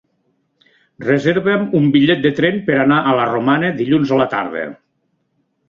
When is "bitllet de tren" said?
1.97-2.59